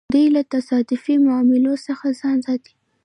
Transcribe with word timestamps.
دوی 0.13 0.25
له 0.35 0.41
تصادفي 0.55 1.15
معاملو 1.25 1.73
څخه 1.87 2.05
ځان 2.19 2.37
ساتي. 2.47 2.73